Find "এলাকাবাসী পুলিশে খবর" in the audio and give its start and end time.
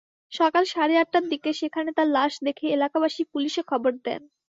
2.69-3.91